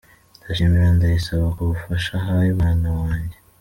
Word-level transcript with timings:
Ndashimira 0.41 0.87
Ndayisaba 0.95 1.45
ku 1.55 1.61
bufasha 1.69 2.11
ahaye 2.21 2.49
umwana 2.51 2.87
wanjye. 2.99 3.37